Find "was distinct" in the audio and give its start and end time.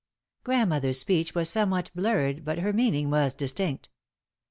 3.11-3.87